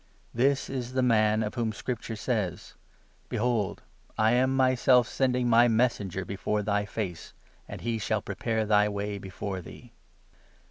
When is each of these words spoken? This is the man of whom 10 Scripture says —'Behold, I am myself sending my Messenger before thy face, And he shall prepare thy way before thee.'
This 0.33 0.67
is 0.67 0.93
the 0.93 1.03
man 1.03 1.43
of 1.43 1.53
whom 1.53 1.71
10 1.73 1.77
Scripture 1.77 2.15
says 2.15 2.73
—'Behold, 3.29 3.83
I 4.17 4.31
am 4.31 4.55
myself 4.55 5.07
sending 5.07 5.47
my 5.47 5.67
Messenger 5.67 6.25
before 6.25 6.63
thy 6.63 6.85
face, 6.87 7.33
And 7.67 7.81
he 7.81 7.99
shall 7.99 8.23
prepare 8.23 8.65
thy 8.65 8.89
way 8.89 9.19
before 9.19 9.61
thee.' 9.61 9.93